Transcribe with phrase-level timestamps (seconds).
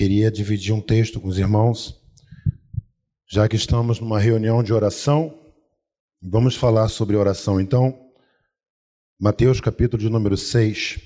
[0.00, 2.02] queria dividir um texto com os irmãos,
[3.28, 5.38] já que estamos numa reunião de oração.
[6.22, 8.10] Vamos falar sobre oração então.
[9.20, 10.98] Mateus capítulo de número 6,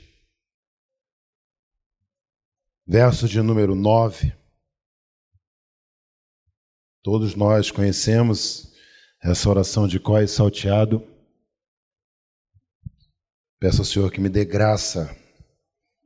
[2.87, 4.33] verso de número 9.
[7.03, 8.73] Todos nós conhecemos
[9.21, 11.05] essa oração de có e salteado.
[13.59, 15.13] Peço ao Senhor que me dê graça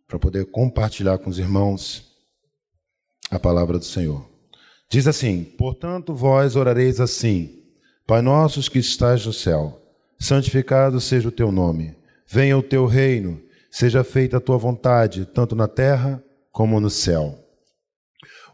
[0.07, 2.08] para poder compartilhar com os irmãos
[3.31, 4.25] a palavra do Senhor.
[4.91, 7.63] Diz assim: Portanto, vós orareis assim:
[8.07, 9.81] Pai nosso que estás no céu,
[10.19, 11.95] santificado seja o teu nome,
[12.27, 17.39] venha o teu reino, seja feita a tua vontade, tanto na terra como no céu.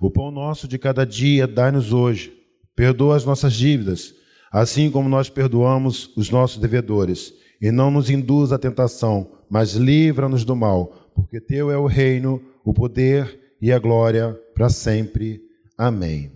[0.00, 2.32] O pão nosso de cada dia dai-nos hoje,
[2.74, 4.14] perdoa as nossas dívidas,
[4.52, 10.44] assim como nós perdoamos os nossos devedores, e não nos induz à tentação, mas livra-nos
[10.44, 15.42] do mal porque teu é o reino, o poder e a glória para sempre.
[15.76, 16.32] Amém.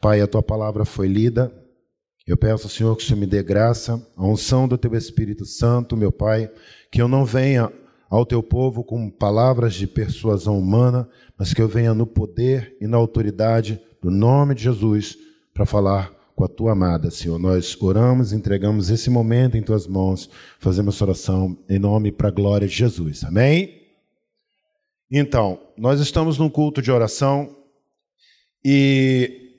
[0.00, 1.52] Pai, a tua palavra foi lida.
[2.26, 5.44] Eu peço ao Senhor que o Senhor me dê graça, a unção do teu Espírito
[5.44, 6.50] Santo, meu Pai,
[6.90, 7.72] que eu não venha
[8.08, 12.86] ao teu povo com palavras de persuasão humana, mas que eu venha no poder e
[12.86, 15.16] na autoridade do nome de Jesus
[15.54, 17.38] para falar com a tua amada, Senhor.
[17.38, 22.66] Nós oramos, entregamos esse momento em tuas mãos, fazemos oração em nome para a glória
[22.66, 23.22] de Jesus.
[23.24, 23.80] Amém?
[25.10, 27.56] Então, nós estamos num culto de oração
[28.64, 29.50] e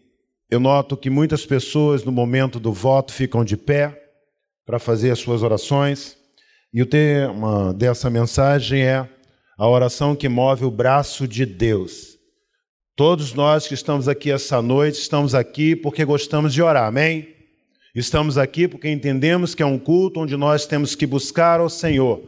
[0.49, 3.97] eu noto que muitas pessoas no momento do voto ficam de pé
[4.65, 6.17] para fazer as suas orações.
[6.73, 9.09] E o tema dessa mensagem é
[9.57, 12.17] a oração que move o braço de Deus.
[12.95, 17.27] Todos nós que estamos aqui essa noite, estamos aqui porque gostamos de orar, amém?
[17.95, 22.21] Estamos aqui porque entendemos que é um culto onde nós temos que buscar ao Senhor.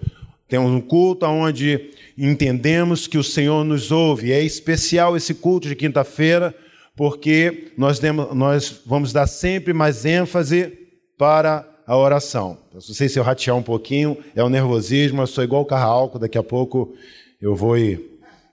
[0.47, 4.31] Temos um culto onde entendemos que o Senhor nos ouve.
[4.31, 6.53] É especial esse culto de quinta-feira,
[6.95, 10.77] porque nós, demos, nós vamos dar sempre mais ênfase
[11.17, 12.57] para a oração.
[12.73, 15.91] Não sei se eu ratear um pouquinho, é o nervosismo, eu sou igual o carro
[15.91, 16.93] álcool, daqui a pouco
[17.41, 17.97] eu vou e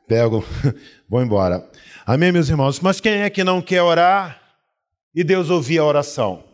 [0.08, 0.44] pego,
[1.08, 1.68] vou embora.
[2.04, 2.80] Amém, meus irmãos?
[2.80, 4.40] Mas quem é que não quer orar
[5.14, 6.49] e Deus ouvir a oração?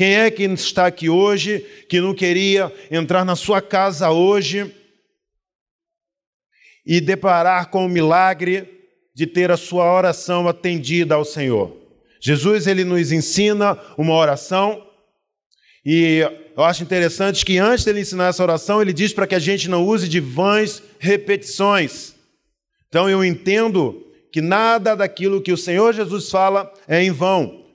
[0.00, 4.74] Quem é que está aqui hoje que não queria entrar na sua casa hoje
[6.86, 11.76] e deparar com o milagre de ter a sua oração atendida ao Senhor.
[12.18, 14.82] Jesus ele nos ensina uma oração
[15.84, 16.20] e
[16.56, 19.68] eu acho interessante que antes dele ensinar essa oração, ele diz para que a gente
[19.68, 22.14] não use de vãs repetições.
[22.88, 27.66] Então eu entendo que nada daquilo que o Senhor Jesus fala é em vão.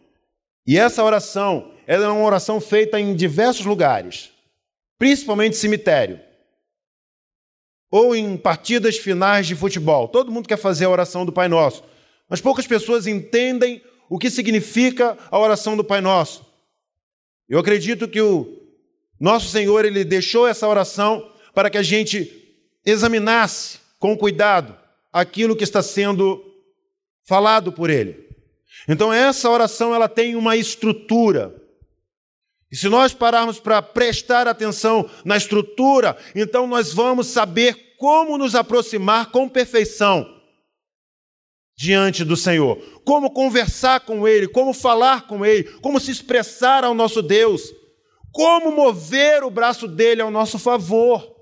[0.65, 4.31] E essa oração, ela é uma oração feita em diversos lugares,
[4.97, 6.19] principalmente cemitério
[7.91, 10.07] ou em partidas finais de futebol.
[10.07, 11.83] Todo mundo quer fazer a oração do Pai Nosso,
[12.27, 16.45] mas poucas pessoas entendem o que significa a oração do Pai Nosso.
[17.47, 18.61] Eu acredito que o
[19.19, 22.43] nosso Senhor ele deixou essa oração para que a gente
[22.85, 24.77] examinasse com cuidado
[25.13, 26.43] aquilo que está sendo
[27.23, 28.27] falado por ele.
[28.87, 31.55] Então essa oração ela tem uma estrutura.
[32.71, 38.55] E se nós pararmos para prestar atenção na estrutura, então nós vamos saber como nos
[38.55, 40.35] aproximar com perfeição
[41.77, 46.93] diante do Senhor, como conversar com Ele, como falar com Ele, como se expressar ao
[46.93, 47.73] nosso Deus,
[48.31, 51.35] como mover o braço dele ao nosso favor.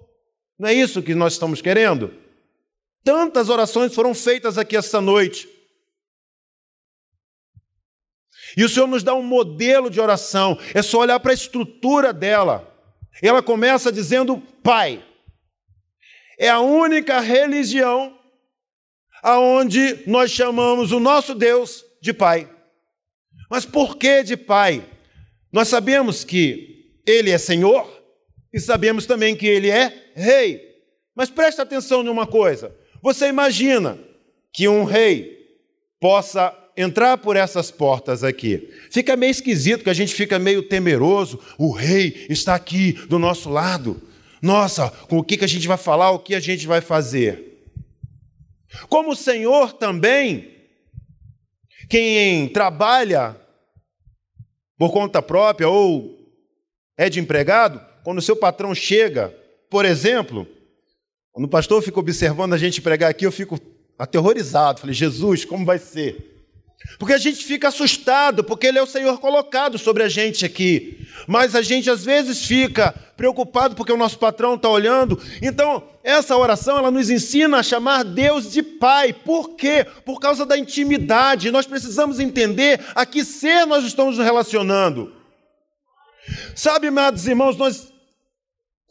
[0.57, 2.13] Não é isso que nós estamos querendo?
[3.03, 5.47] Tantas orações foram feitas aqui esta noite.
[8.55, 12.13] E o Senhor nos dá um modelo de oração, é só olhar para a estrutura
[12.13, 12.71] dela.
[13.21, 15.03] Ela começa dizendo Pai
[16.37, 18.17] é a única religião
[19.21, 22.49] aonde nós chamamos o nosso Deus de Pai.
[23.49, 24.83] Mas por que de Pai?
[25.51, 27.89] Nós sabemos que Ele é Senhor
[28.51, 30.61] e sabemos também que Ele é Rei.
[31.15, 33.97] Mas preste atenção numa coisa: você imagina
[34.51, 35.37] que um rei
[35.99, 38.69] possa entrar por essas portas aqui.
[38.89, 41.39] Fica meio esquisito, que a gente fica meio temeroso.
[41.57, 44.01] O rei está aqui do nosso lado.
[44.41, 47.71] Nossa, com o que, que a gente vai falar, o que a gente vai fazer.
[48.89, 50.51] Como o Senhor também,
[51.89, 53.37] quem trabalha
[54.77, 56.19] por conta própria ou
[56.97, 59.33] é de empregado, quando o seu patrão chega,
[59.69, 60.47] por exemplo,
[61.31, 63.59] quando o pastor fica observando a gente pregar aqui, eu fico
[63.97, 64.81] aterrorizado.
[64.81, 66.32] Falei, Jesus, como vai ser?
[66.99, 71.07] Porque a gente fica assustado, porque Ele é o Senhor colocado sobre a gente aqui.
[71.27, 75.19] Mas a gente às vezes fica preocupado porque o nosso patrão está olhando.
[75.41, 79.13] Então, essa oração ela nos ensina a chamar Deus de Pai.
[79.13, 79.85] Por quê?
[80.05, 81.51] Por causa da intimidade.
[81.51, 85.13] Nós precisamos entender a que ser nós estamos nos relacionando.
[86.55, 87.93] Sabe, amados irmãos, nós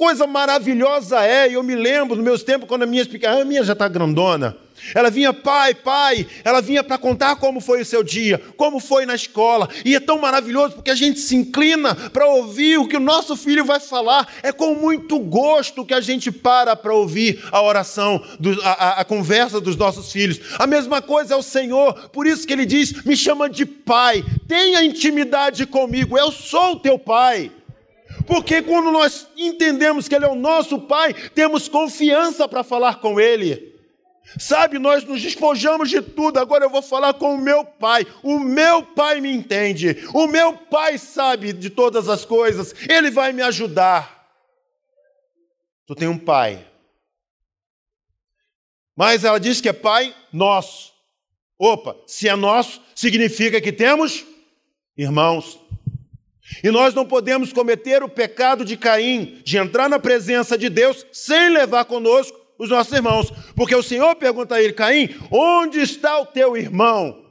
[0.02, 3.04] Coisa maravilhosa é, eu me lembro nos meus tempos, quando a minha,
[3.40, 4.56] a minha já está grandona,
[4.94, 9.06] ela vinha, pai, pai, ela vinha para contar como foi o seu dia, como foi
[9.06, 12.96] na escola, e é tão maravilhoso porque a gente se inclina para ouvir o que
[12.96, 17.42] o nosso filho vai falar, é com muito gosto que a gente para para ouvir
[17.50, 18.22] a oração,
[18.62, 20.40] a, a, conversa dos nossos filhos.
[20.58, 24.24] A mesma coisa é o Senhor, por isso que ele diz: me chama de pai,
[24.46, 27.50] tenha intimidade comigo, eu sou o teu pai.
[28.26, 33.18] Porque quando nós entendemos que Ele é o nosso Pai, temos confiança para falar com
[33.18, 33.71] Ele.
[34.38, 38.06] Sabe, nós nos despojamos de tudo, agora eu vou falar com o meu pai.
[38.22, 43.32] O meu pai me entende, o meu pai sabe de todas as coisas, ele vai
[43.32, 44.22] me ajudar.
[45.86, 46.66] Tu tem um pai.
[48.96, 50.92] Mas ela diz que é pai nosso.
[51.58, 54.24] Opa, se é nosso, significa que temos
[54.96, 55.58] irmãos.
[56.62, 61.06] E nós não podemos cometer o pecado de Caim, de entrar na presença de Deus
[61.12, 63.32] sem levar conosco os nossos irmãos.
[63.54, 67.22] Porque o Senhor pergunta a ele, Caim, onde está o teu irmão?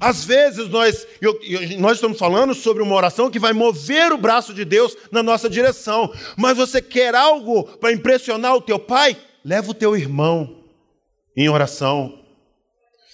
[0.00, 1.38] Às vezes nós, eu,
[1.78, 5.48] nós estamos falando sobre uma oração que vai mover o braço de Deus na nossa
[5.48, 6.12] direção.
[6.36, 9.16] Mas você quer algo para impressionar o teu pai?
[9.44, 10.64] Leva o teu irmão
[11.36, 12.20] em oração.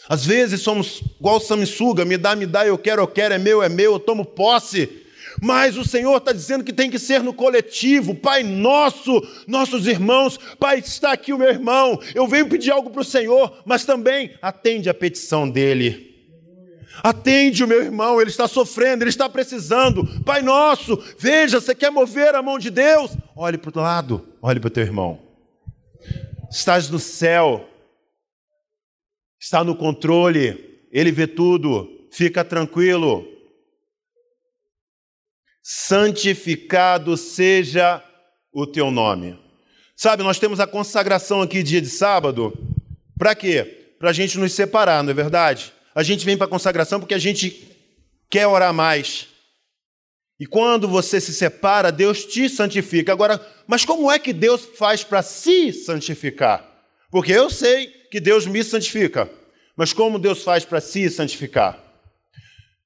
[0.09, 3.63] Às vezes somos igual Samsuga, me dá, me dá, eu quero, eu quero, é meu,
[3.63, 5.03] é meu, eu tomo posse.
[5.41, 8.15] Mas o Senhor está dizendo que tem que ser no coletivo.
[8.15, 12.01] Pai nosso, nossos irmãos, Pai, está aqui o meu irmão.
[12.15, 16.11] Eu venho pedir algo para o Senhor, mas também atende a petição dele.
[17.03, 20.07] Atende o meu irmão, ele está sofrendo, ele está precisando.
[20.25, 23.17] Pai nosso, veja, você quer mover a mão de Deus?
[23.35, 25.19] Olhe para o lado, olhe para o teu irmão.
[26.51, 27.67] Estás no céu,
[29.41, 33.32] está no controle, ele vê tudo, fica tranquilo
[35.63, 38.03] santificado seja
[38.53, 39.39] o teu nome.
[39.97, 42.53] Sabe, nós temos a consagração aqui dia de sábado.
[43.17, 43.95] Para quê?
[43.99, 45.73] Para a gente nos separar, não é verdade?
[45.95, 47.69] A gente vem para a consagração porque a gente
[48.29, 49.29] quer orar mais.
[50.41, 53.13] E quando você se separa, Deus te santifica.
[53.13, 56.69] Agora, mas como é que Deus faz para se santificar?
[57.11, 59.31] Porque eu sei que Deus me santifica.
[59.77, 61.92] Mas como Deus faz para se santificar?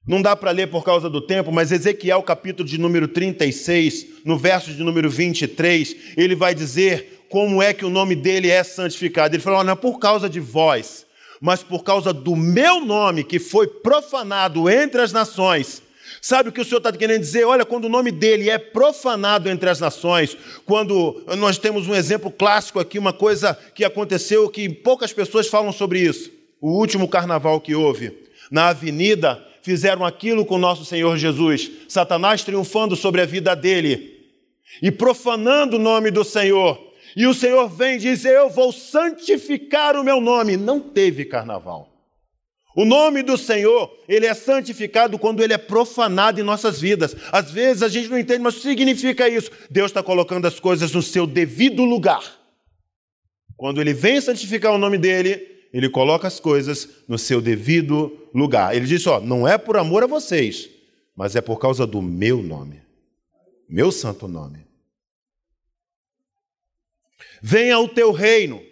[0.07, 4.39] Não dá para ler por causa do tempo, mas Ezequiel, capítulo de número 36, no
[4.39, 9.35] verso de número 23, ele vai dizer como é que o nome dele é santificado.
[9.35, 11.05] Ele falou: não é por causa de vós,
[11.41, 15.83] mas por causa do meu nome que foi profanado entre as nações.
[16.23, 17.45] Sabe o que o Senhor está querendo dizer?
[17.45, 22.31] Olha, quando o nome dele é profanado entre as nações, quando nós temos um exemplo
[22.31, 26.31] clássico aqui, uma coisa que aconteceu que poucas pessoas falam sobre isso.
[26.61, 28.13] O último carnaval que houve.
[28.53, 34.25] Na avenida, fizeram aquilo com nosso Senhor Jesus, Satanás triunfando sobre a vida dele
[34.81, 36.81] e profanando o nome do Senhor.
[37.17, 40.57] E o Senhor vem e diz: Eu vou santificar o meu nome.
[40.57, 41.93] Não teve carnaval.
[42.77, 47.17] O nome do Senhor, ele é santificado quando ele é profanado em nossas vidas.
[47.33, 49.51] Às vezes a gente não entende, mas significa isso.
[49.69, 52.23] Deus está colocando as coisas no seu devido lugar.
[53.57, 58.75] Quando ele vem santificar o nome dele, ele coloca as coisas no seu devido lugar.
[58.75, 60.71] Ele diz: Ó, não é por amor a vocês,
[61.15, 62.81] mas é por causa do meu nome,
[63.69, 64.67] meu santo nome.
[67.43, 68.65] Venha o teu reino.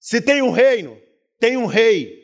[0.00, 0.96] Se tem um reino,
[1.38, 2.16] tem um rei.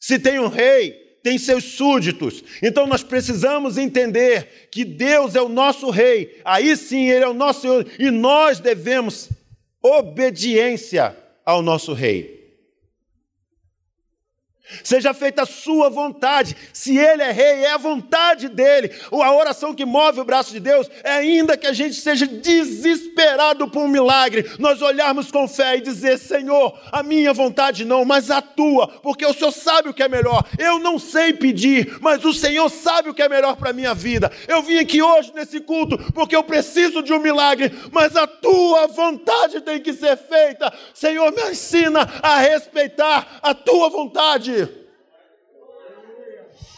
[0.00, 0.90] Se tem um rei,
[1.22, 2.42] tem seus súditos.
[2.60, 6.40] Então nós precisamos entender que Deus é o nosso rei.
[6.44, 9.28] Aí sim, ele é o nosso Senhor e nós devemos
[9.80, 12.35] obediência ao nosso rei.
[14.82, 16.56] Seja feita a sua vontade.
[16.72, 18.90] Se ele é rei, é a vontade dele.
[19.12, 23.68] A oração que move o braço de Deus é ainda que a gente seja desesperado
[23.68, 28.30] por um milagre, nós olharmos com fé e dizer: Senhor, a minha vontade não, mas
[28.30, 30.44] a tua, porque o Senhor sabe o que é melhor.
[30.58, 33.94] Eu não sei pedir, mas o Senhor sabe o que é melhor para a minha
[33.94, 34.30] vida.
[34.48, 38.86] Eu vim aqui hoje nesse culto porque eu preciso de um milagre, mas a tua
[38.88, 40.72] vontade tem que ser feita.
[40.94, 44.55] Senhor, me ensina a respeitar a tua vontade.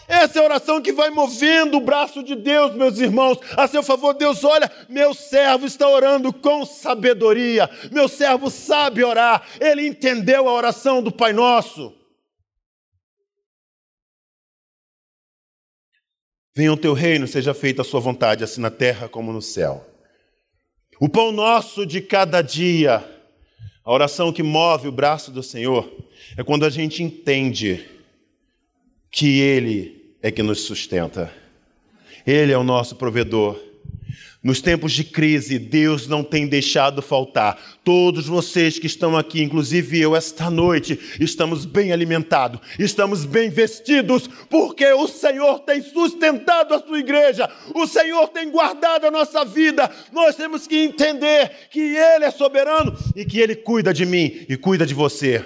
[0.09, 3.83] Essa é a oração que vai movendo o braço de Deus, meus irmãos, a seu
[3.83, 4.15] favor.
[4.15, 10.53] Deus, olha, meu servo está orando com sabedoria, meu servo sabe orar, ele entendeu a
[10.53, 11.95] oração do Pai Nosso.
[16.57, 19.87] Venha o teu reino, seja feita a sua vontade, assim na terra como no céu.
[20.99, 23.05] O pão nosso de cada dia,
[23.85, 25.87] a oração que move o braço do Senhor,
[26.35, 27.87] é quando a gente entende
[29.11, 31.33] que Ele é que nos sustenta.
[32.27, 33.69] Ele é o nosso provedor.
[34.41, 37.59] Nos tempos de crise, Deus não tem deixado faltar.
[37.83, 44.29] Todos vocês que estão aqui, inclusive eu, esta noite, estamos bem alimentados, estamos bem vestidos,
[44.49, 49.91] porque o Senhor tem sustentado a sua igreja, o Senhor tem guardado a nossa vida.
[50.13, 54.57] Nós temos que entender que Ele é soberano e que Ele cuida de mim e
[54.57, 55.45] cuida de você.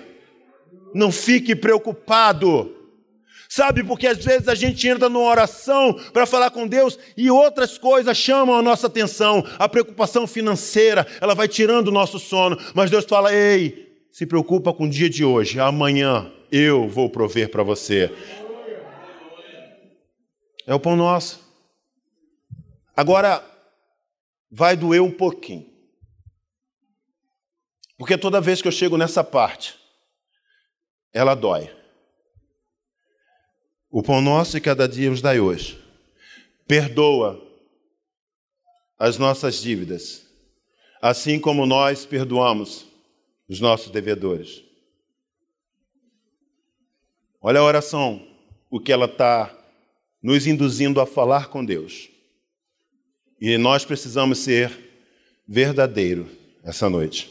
[0.94, 2.81] Não fique preocupado.
[3.54, 7.76] Sabe, porque às vezes a gente entra numa oração para falar com Deus e outras
[7.76, 9.44] coisas chamam a nossa atenção.
[9.58, 12.56] A preocupação financeira, ela vai tirando o nosso sono.
[12.74, 17.50] Mas Deus fala: ei, se preocupa com o dia de hoje, amanhã eu vou prover
[17.50, 18.10] para você.
[20.66, 21.38] É o pão nosso.
[22.96, 23.44] Agora,
[24.50, 25.66] vai doer um pouquinho.
[27.98, 29.78] Porque toda vez que eu chego nessa parte,
[31.12, 31.81] ela dói.
[33.94, 35.78] O pão nosso de cada dia nos dai hoje.
[36.66, 37.38] Perdoa
[38.98, 40.24] as nossas dívidas,
[41.02, 42.86] assim como nós perdoamos
[43.46, 44.64] os nossos devedores.
[47.38, 48.26] Olha a oração,
[48.70, 49.54] o que ela está
[50.22, 52.08] nos induzindo a falar com Deus.
[53.38, 54.72] E nós precisamos ser
[55.46, 56.30] verdadeiro
[56.64, 57.30] essa noite.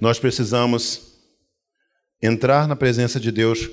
[0.00, 1.20] Nós precisamos
[2.20, 3.70] entrar na presença de Deus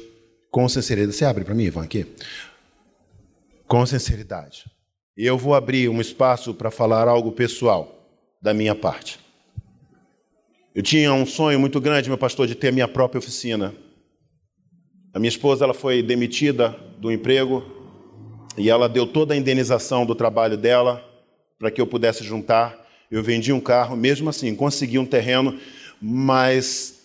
[0.56, 1.18] com sinceridade.
[1.18, 2.06] Você abre para mim, Ivan, aqui?
[3.68, 4.64] Com sinceridade.
[5.18, 8.10] Eu vou abrir um espaço para falar algo pessoal
[8.42, 9.20] da minha parte.
[10.74, 13.76] Eu tinha um sonho muito grande, meu pastor, de ter a minha própria oficina.
[15.14, 16.70] A minha esposa ela foi demitida
[17.00, 17.62] do emprego
[18.58, 21.04] e ela deu toda a indenização do trabalho dela
[21.60, 22.82] para que eu pudesse juntar.
[23.12, 25.60] Eu vendi um carro, mesmo assim, consegui um terreno,
[26.02, 26.98] mas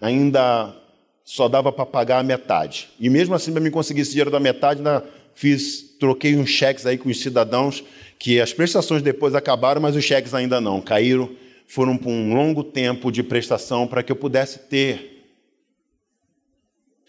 [0.00, 0.80] ainda
[1.24, 2.90] só dava para pagar a metade.
[2.98, 6.86] E mesmo assim, para mim conseguir esse dinheiro da metade, ainda fiz, troquei uns cheques
[6.86, 7.84] aí com os cidadãos,
[8.18, 10.80] que as prestações depois acabaram, mas os cheques ainda não.
[10.80, 11.30] Caíram,
[11.66, 15.26] foram por um longo tempo de prestação para que eu pudesse ter.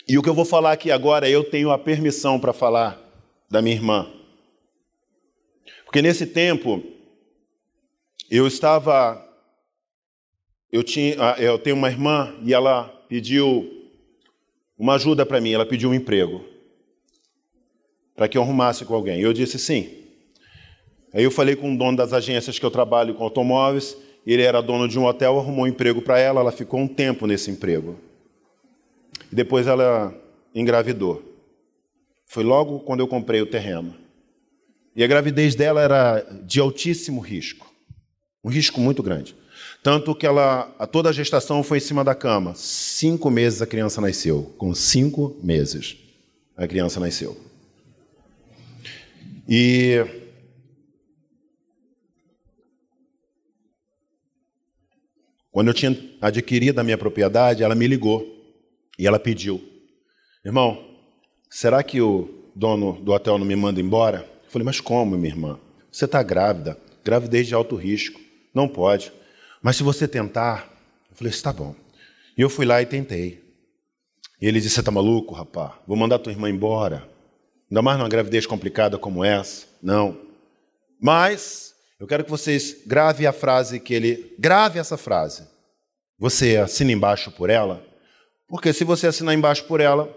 [0.08, 3.00] E o que eu vou falar aqui agora, eu tenho a permissão para falar
[3.50, 4.12] da minha irmã.
[5.86, 6.84] Porque nesse tempo,
[8.30, 9.24] eu estava.
[10.72, 13.83] Eu, tinha, eu tenho uma irmã e ela pediu
[14.78, 16.44] uma ajuda para mim, ela pediu um emprego
[18.16, 19.20] para que eu arrumasse com alguém.
[19.20, 20.04] Eu disse sim.
[21.14, 24.62] Aí eu falei com o dono das agências que eu trabalho com automóveis, ele era
[24.62, 28.00] dono de um hotel, arrumou um emprego para ela, ela ficou um tempo nesse emprego.
[29.32, 30.14] Depois ela
[30.56, 31.22] engravidou.
[32.26, 33.96] Foi logo quando eu comprei o terreno.
[34.96, 37.72] E a gravidez dela era de altíssimo risco,
[38.44, 39.36] um risco muito grande.
[39.84, 42.56] Tanto que ela, a toda a gestação foi em cima da cama.
[42.56, 44.54] Cinco meses a criança nasceu.
[44.58, 45.98] Com cinco meses
[46.56, 47.38] a criança nasceu.
[49.48, 50.06] E
[55.52, 58.26] quando eu tinha adquirido a minha propriedade, ela me ligou
[58.98, 59.62] e ela pediu:
[60.46, 60.82] Irmão,
[61.50, 64.20] será que o dono do hotel não me manda embora?
[64.46, 65.60] Eu falei: Mas como, minha irmã?
[65.92, 68.22] Você está grávida, gravidez de alto risco,
[68.54, 69.12] não pode.
[69.64, 70.70] Mas se você tentar,
[71.10, 71.74] eu falei, está bom.
[72.38, 73.42] E eu fui lá e tentei.
[74.42, 75.72] E ele disse: Você está maluco, rapaz?
[75.88, 77.08] Vou mandar tua irmã embora.
[77.72, 79.66] Ainda mais numa gravidez complicada como essa.
[79.82, 80.18] Não.
[81.02, 84.36] Mas eu quero que vocês gravem a frase que ele.
[84.38, 85.48] Grave essa frase.
[86.20, 87.82] Você assina embaixo por ela.
[88.50, 90.14] Porque se você assinar embaixo por ela,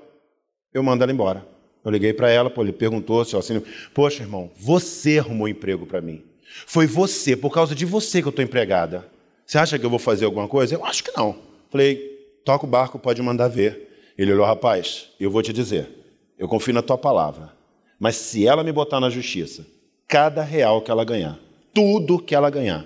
[0.74, 1.46] eu mando ela embora.
[1.84, 3.62] Eu liguei para ela, pô, ele perguntou se eu assino.
[3.94, 6.24] Poxa, irmão, você arrumou emprego para mim.
[6.66, 9.08] Foi você, por causa de você que eu estou empregada.
[9.46, 10.74] Você acha que eu vou fazer alguma coisa?
[10.74, 11.38] Eu acho que não.
[11.70, 11.96] Falei,
[12.44, 14.12] toca o barco, pode mandar ver.
[14.18, 15.88] Ele olhou, rapaz, eu vou te dizer,
[16.36, 17.52] eu confio na tua palavra.
[17.98, 19.64] Mas se ela me botar na justiça,
[20.08, 21.38] cada real que ela ganhar,
[21.72, 22.84] tudo que ela ganhar,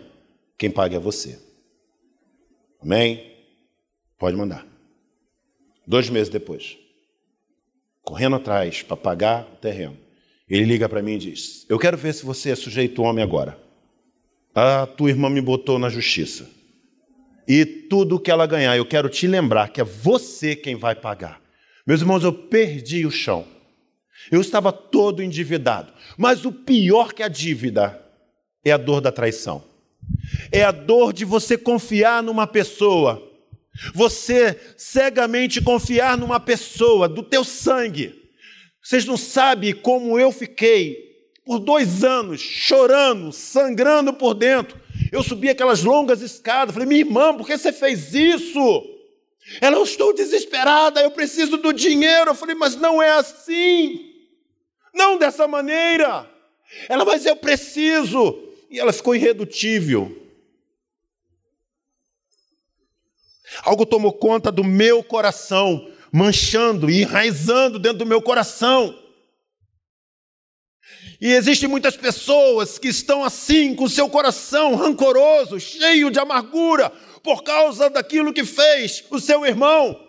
[0.59, 1.39] quem paga é você.
[2.83, 3.37] Amém?
[4.19, 4.67] Pode mandar.
[5.87, 6.77] Dois meses depois,
[8.03, 9.97] correndo atrás para pagar o terreno,
[10.49, 13.59] ele liga para mim e diz: Eu quero ver se você é sujeito homem agora.
[14.55, 16.49] A tua irmã me botou na justiça.
[17.47, 21.41] E tudo que ela ganhar, eu quero te lembrar que é você quem vai pagar.
[21.87, 23.45] Meus irmãos, eu perdi o chão.
[24.31, 25.93] Eu estava todo endividado.
[26.17, 28.01] Mas o pior que a dívida
[28.65, 29.65] é a dor da traição.
[30.53, 33.21] É a dor de você confiar numa pessoa.
[33.95, 38.15] Você cegamente confiar numa pessoa do teu sangue.
[38.83, 41.10] Vocês não sabem como eu fiquei
[41.45, 44.81] por dois anos, chorando, sangrando por dentro.
[45.11, 46.73] Eu subi aquelas longas escadas.
[46.73, 49.01] Falei, minha irmã, por que você fez isso?
[49.61, 52.31] Ela, eu estou desesperada, eu preciso do dinheiro.
[52.31, 54.15] Eu falei, mas não é assim.
[54.95, 56.29] Não dessa maneira.
[56.89, 58.39] Ela, mas eu preciso.
[58.71, 60.17] E ela ficou irredutível.
[63.63, 68.97] Algo tomou conta do meu coração, manchando e enraizando dentro do meu coração.
[71.21, 76.91] E existem muitas pessoas que estão assim, com seu coração rancoroso, cheio de amargura,
[77.23, 80.01] por causa daquilo que fez o seu irmão,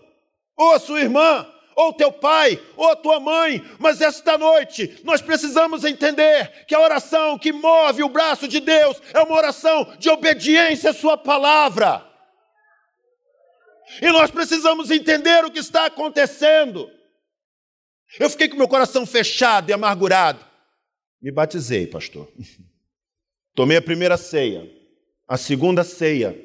[0.56, 5.22] ou a sua irmã, ou teu pai, ou a tua mãe, mas esta noite nós
[5.22, 10.10] precisamos entender que a oração que move o braço de Deus é uma oração de
[10.10, 12.06] obediência à Sua palavra.
[14.02, 16.90] E nós precisamos entender o que está acontecendo.
[18.20, 20.51] Eu fiquei com meu coração fechado e amargurado.
[21.22, 22.28] Me batizei, pastor.
[23.54, 24.68] Tomei a primeira ceia,
[25.28, 26.36] a segunda ceia.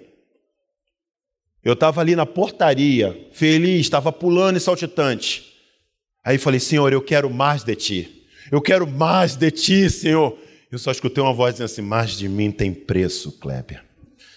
[1.65, 5.55] Eu estava ali na portaria, feliz, estava pulando e saltitante.
[6.23, 8.27] Aí falei, Senhor, eu quero mais de ti.
[8.51, 10.37] Eu quero mais de ti, Senhor.
[10.71, 13.85] Eu só escutei uma voz dizendo assim: mais de mim tem preço, Kleber.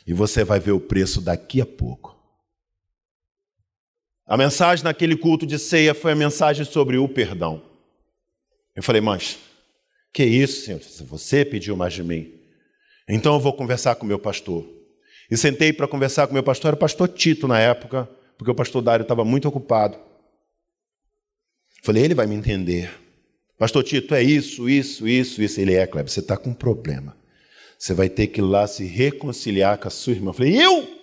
[0.07, 2.17] E você vai ver o preço daqui a pouco.
[4.25, 7.63] A mensagem naquele culto de ceia foi a mensagem sobre o perdão.
[8.75, 9.37] Eu falei, mas
[10.13, 10.79] que isso, Senhor?
[10.79, 12.39] Você pediu mais de mim.
[13.07, 14.67] Então eu vou conversar com o meu pastor.
[15.29, 18.51] E sentei para conversar com o meu pastor, era o pastor Tito na época, porque
[18.51, 19.99] o pastor Dário estava muito ocupado.
[21.83, 22.91] Falei, ele vai me entender.
[23.57, 25.61] Pastor Tito, é isso, isso, isso, isso.
[25.61, 27.17] Ele é, Kleber, você está com um problema.
[27.77, 30.29] Você vai ter que ir lá se reconciliar com a sua irmã.
[30.29, 30.99] Eu falei, eu?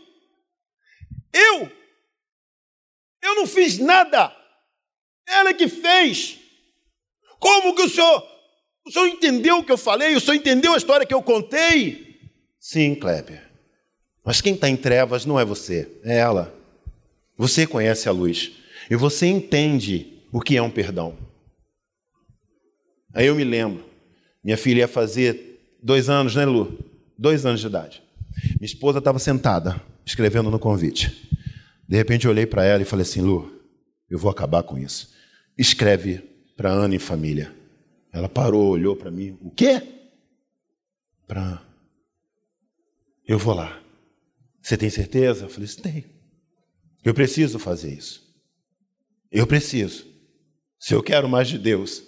[1.32, 1.72] Eu?
[3.22, 4.34] Eu não fiz nada.
[5.26, 6.38] Ela é que fez.
[7.38, 8.35] Como que o senhor
[8.86, 10.14] o senhor entendeu o que eu falei?
[10.14, 12.20] O senhor entendeu a história que eu contei?
[12.60, 13.42] Sim, Kleber.
[14.24, 16.54] Mas quem está em trevas não é você, é ela.
[17.36, 18.52] Você conhece a luz.
[18.90, 21.16] E você entende o que é um perdão.
[23.12, 23.84] Aí eu me lembro.
[24.42, 26.78] Minha filha ia fazer dois anos, né, Lu?
[27.18, 28.02] Dois anos de idade.
[28.60, 31.28] Minha esposa estava sentada, escrevendo no convite.
[31.88, 33.52] De repente eu olhei para ela e falei assim: Lu,
[34.08, 35.12] eu vou acabar com isso.
[35.58, 36.22] Escreve
[36.56, 37.52] para Ana e família.
[38.16, 39.36] Ela parou, olhou para mim.
[39.42, 39.82] O quê?
[41.26, 41.62] Para.
[43.28, 43.78] Eu vou lá.
[44.62, 45.44] Você tem certeza?
[45.44, 46.06] Eu falei, tem.
[47.04, 48.26] Eu preciso fazer isso.
[49.30, 50.06] Eu preciso.
[50.80, 52.02] Se eu quero mais de Deus,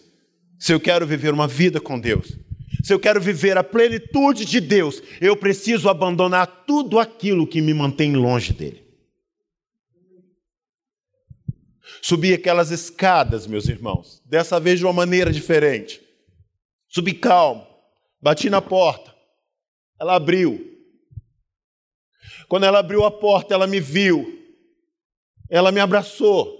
[0.58, 2.38] se eu quero viver uma vida com Deus,
[2.82, 7.74] se eu quero viver a plenitude de Deus, eu preciso abandonar tudo aquilo que me
[7.74, 8.87] mantém longe dele.
[12.02, 16.00] Subi aquelas escadas, meus irmãos, dessa vez de uma maneira diferente.
[16.88, 17.66] Subi calmo,
[18.20, 19.14] bati na porta.
[20.00, 20.76] Ela abriu.
[22.48, 24.38] Quando ela abriu a porta, ela me viu.
[25.50, 26.56] Ela me abraçou.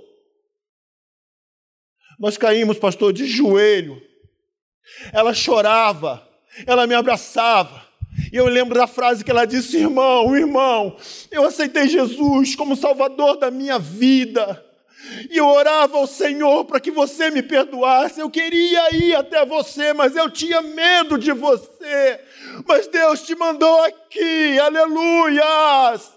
[2.19, 4.03] Nós caímos, pastor, de joelho.
[5.13, 6.27] Ela chorava,
[6.67, 7.87] ela me abraçava.
[8.33, 10.97] E eu lembro da frase que ela disse: Irmão, irmão,
[11.31, 14.65] eu aceitei Jesus como Salvador da minha vida.
[15.31, 18.21] E eu orava ao Senhor para que você me perdoasse.
[18.21, 22.21] Eu queria ir até você, mas eu tinha medo de você.
[22.67, 24.59] Mas Deus te mandou aqui.
[24.59, 26.13] Aleluias!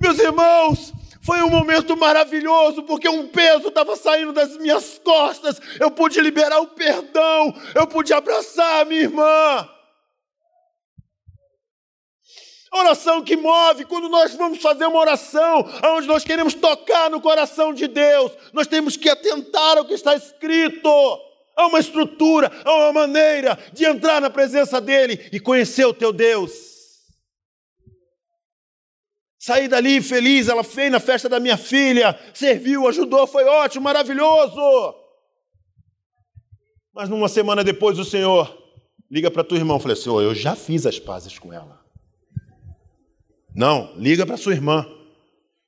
[0.00, 5.60] Meus irmãos, foi um momento maravilhoso, porque um peso estava saindo das minhas costas.
[5.78, 9.68] Eu pude liberar o perdão, eu pude abraçar a minha irmã.
[12.72, 15.64] Oração que move, quando nós vamos fazer uma oração,
[15.96, 20.14] onde nós queremos tocar no coração de Deus, nós temos que atentar ao que está
[20.14, 20.88] escrito.
[21.56, 26.12] Há uma estrutura, há uma maneira de entrar na presença dEle e conhecer o teu
[26.12, 26.52] Deus.
[29.36, 34.94] Saí dali feliz, ela fez na festa da minha filha, serviu, ajudou, foi ótimo, maravilhoso.
[36.94, 38.56] Mas numa semana depois o Senhor
[39.10, 41.79] liga para tua irmã e fala: Senhor, eu já fiz as pazes com ela.
[43.54, 44.86] Não, liga para sua irmã.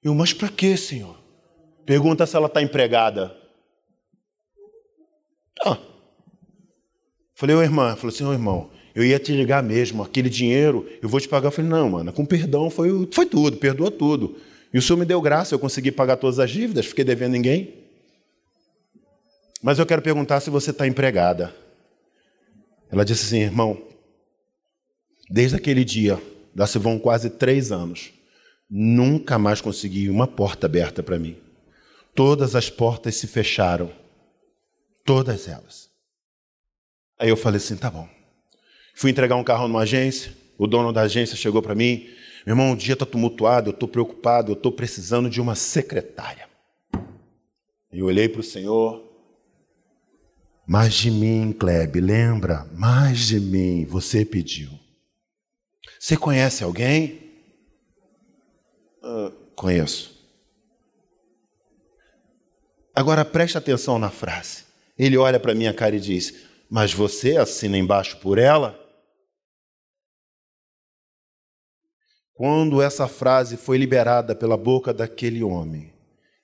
[0.03, 1.19] Eu, mas para quê, senhor?
[1.85, 3.37] Pergunta se ela está empregada.
[5.57, 5.79] Tá.
[7.35, 11.09] Falei, ô irmã, falou assim, ô irmão, eu ia te ligar mesmo, aquele dinheiro eu
[11.09, 11.49] vou te pagar.
[11.49, 14.37] Eu falei, não, mano, com perdão foi, foi tudo, perdoou tudo.
[14.73, 17.75] E o senhor me deu graça, eu consegui pagar todas as dívidas, fiquei devendo ninguém.
[19.63, 21.55] Mas eu quero perguntar se você está empregada.
[22.91, 23.81] Ela disse assim, irmão,
[25.31, 26.21] desde aquele dia
[26.55, 28.13] lá se vão quase três anos.
[28.69, 31.37] Nunca mais consegui uma porta aberta para mim.
[32.15, 33.91] Todas as portas se fecharam.
[35.05, 35.91] Todas elas.
[37.19, 38.09] Aí eu falei assim: tá bom.
[38.95, 42.09] Fui entregar um carro numa agência, o dono da agência chegou para mim:
[42.45, 46.49] meu irmão, o dia está tumultuado, eu estou preocupado, eu estou precisando de uma secretária.
[47.91, 49.11] Eu olhei para o Senhor.
[50.67, 52.67] Mais de mim, Klebe, lembra?
[52.75, 54.71] Mais de mim, você pediu.
[56.03, 57.31] Você conhece alguém?
[59.01, 60.21] Uh, conheço.
[62.93, 64.65] Agora preste atenção na frase.
[64.99, 66.35] Ele olha para minha cara e diz:
[66.69, 68.77] Mas você assina embaixo por ela?
[72.35, 75.93] Quando essa frase foi liberada pela boca daquele homem,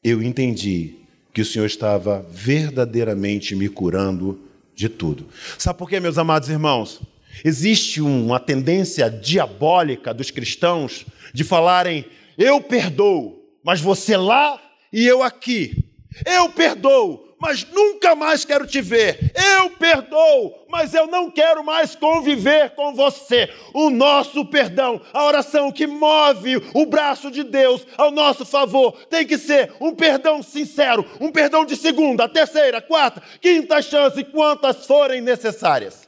[0.04, 1.00] eu entendi
[1.34, 4.40] que o Senhor estava verdadeiramente me curando
[4.72, 5.26] de tudo.
[5.58, 7.02] Sabe por quê, meus amados irmãos?
[7.44, 12.04] Existe uma tendência diabólica dos cristãos de falarem:
[12.36, 14.60] eu perdoo, mas você lá
[14.92, 15.84] e eu aqui.
[16.24, 19.32] Eu perdoo, mas nunca mais quero te ver.
[19.56, 23.52] Eu perdoo, mas eu não quero mais conviver com você.
[23.74, 29.26] O nosso perdão, a oração que move o braço de Deus ao nosso favor, tem
[29.26, 35.20] que ser um perdão sincero, um perdão de segunda, terceira, quarta, quinta chance, quantas forem
[35.20, 36.07] necessárias.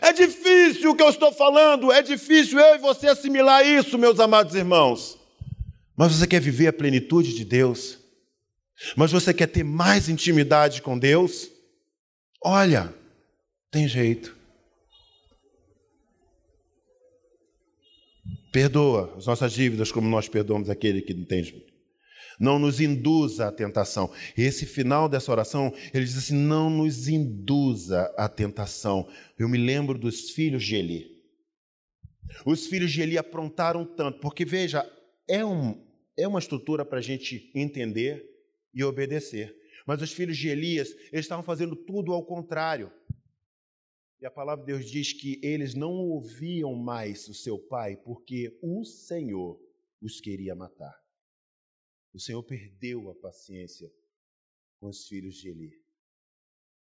[0.00, 4.18] É difícil o que eu estou falando, é difícil eu e você assimilar isso, meus
[4.18, 5.18] amados irmãos.
[5.96, 7.98] Mas você quer viver a plenitude de Deus?
[8.94, 11.50] Mas você quer ter mais intimidade com Deus?
[12.42, 12.94] Olha,
[13.70, 14.36] tem jeito.
[18.52, 21.64] Perdoa as nossas dívidas como nós perdoamos aquele que não tem.
[22.38, 24.12] Não nos induza à tentação.
[24.36, 29.08] Esse final dessa oração, ele diz assim: não nos induza à tentação.
[29.38, 31.16] Eu me lembro dos filhos de Eli.
[32.44, 34.84] Os filhos de Eli aprontaram tanto, porque veja,
[35.28, 35.82] é, um,
[36.16, 38.24] é uma estrutura para a gente entender
[38.74, 39.54] e obedecer.
[39.86, 42.90] Mas os filhos de Elias, eles estavam fazendo tudo ao contrário.
[44.20, 48.58] E a palavra de Deus diz que eles não ouviam mais o seu pai, porque
[48.62, 49.60] o Senhor
[50.02, 51.05] os queria matar.
[52.16, 53.92] O Senhor perdeu a paciência
[54.80, 55.85] com os filhos de Eli.